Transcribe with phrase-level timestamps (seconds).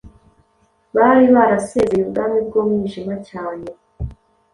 [0.95, 3.67] Bari barasezereye ubwami bw’umwijima cyane